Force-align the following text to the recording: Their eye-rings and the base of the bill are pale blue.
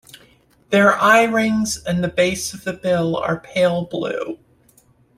Their 0.71 0.95
eye-rings 0.99 1.77
and 1.77 2.03
the 2.03 2.07
base 2.07 2.55
of 2.55 2.63
the 2.63 2.73
bill 2.73 3.15
are 3.15 3.39
pale 3.39 3.85
blue. 3.85 4.39